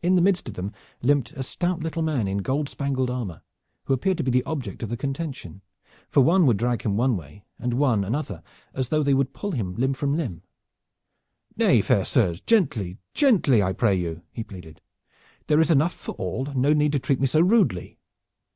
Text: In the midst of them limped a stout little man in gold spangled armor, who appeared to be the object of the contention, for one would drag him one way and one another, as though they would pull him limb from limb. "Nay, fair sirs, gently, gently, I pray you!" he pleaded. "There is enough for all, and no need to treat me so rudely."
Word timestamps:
In 0.00 0.14
the 0.14 0.22
midst 0.22 0.46
of 0.46 0.54
them 0.54 0.72
limped 1.02 1.32
a 1.32 1.42
stout 1.42 1.80
little 1.80 2.00
man 2.00 2.28
in 2.28 2.38
gold 2.38 2.68
spangled 2.68 3.10
armor, 3.10 3.42
who 3.86 3.94
appeared 3.94 4.16
to 4.18 4.22
be 4.22 4.30
the 4.30 4.44
object 4.44 4.80
of 4.84 4.90
the 4.90 4.96
contention, 4.96 5.60
for 6.08 6.20
one 6.20 6.46
would 6.46 6.56
drag 6.56 6.82
him 6.82 6.96
one 6.96 7.16
way 7.16 7.42
and 7.58 7.74
one 7.74 8.04
another, 8.04 8.44
as 8.74 8.90
though 8.90 9.02
they 9.02 9.12
would 9.12 9.32
pull 9.32 9.50
him 9.50 9.74
limb 9.74 9.92
from 9.92 10.16
limb. 10.16 10.44
"Nay, 11.56 11.80
fair 11.80 12.04
sirs, 12.04 12.40
gently, 12.42 12.98
gently, 13.12 13.60
I 13.60 13.72
pray 13.72 13.96
you!" 13.96 14.22
he 14.30 14.44
pleaded. 14.44 14.80
"There 15.48 15.60
is 15.60 15.72
enough 15.72 15.94
for 15.94 16.12
all, 16.14 16.48
and 16.48 16.62
no 16.62 16.72
need 16.72 16.92
to 16.92 17.00
treat 17.00 17.18
me 17.18 17.26
so 17.26 17.40
rudely." 17.40 17.98